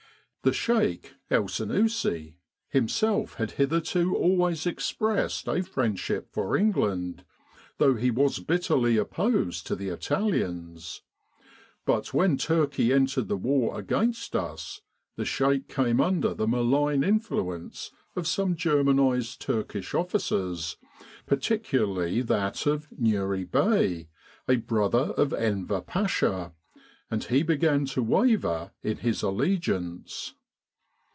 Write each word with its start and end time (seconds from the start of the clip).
The 0.43 0.53
Sheik, 0.53 1.13
El 1.29 1.43
Sennussi, 1.47 2.33
himself 2.69 3.35
had 3.35 3.51
hitherto 3.61 4.15
always 4.15 4.65
expressed 4.65 5.47
a 5.47 5.61
friendship 5.61 6.29
for 6.31 6.57
England, 6.57 7.23
though 7.77 7.93
he 7.93 8.09
was 8.09 8.39
bitterly 8.39 8.97
opposed 8.97 9.67
to 9.67 9.75
the 9.75 9.89
Italians; 9.89 11.03
but 11.85 12.11
when 12.11 12.37
Turkey 12.37 12.91
entered 12.91 13.27
the 13.27 13.37
war 13.37 13.77
against 13.79 14.35
us, 14.35 14.81
the 15.15 15.25
Sheik 15.25 15.67
came 15.67 16.01
under 16.01 16.33
the 16.33 16.47
malign 16.47 17.03
influence 17.03 17.91
of 18.15 18.25
some 18.25 18.55
Germanised 18.55 19.37
Turkish 19.41 19.93
officers, 19.93 20.75
particularly 21.27 22.23
that 22.23 22.65
of 22.65 22.89
Nuri 22.89 23.43
Bey, 23.43 24.07
a 24.49 24.55
brother 24.55 25.13
of 25.15 25.33
Enver 25.33 25.81
Pasha, 25.81 26.53
and 27.13 27.25
he 27.25 27.43
began 27.43 27.83
to 27.83 28.01
waver 28.01 28.71
in 28.83 28.95
his 28.95 29.21
allegiance. 29.21 30.33